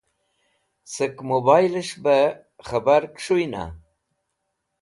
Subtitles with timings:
[0.93, 2.21] Sẽk mẽboylẽsh bẽ
[2.65, 3.63] k̃hẽbar kẽs̃hũna?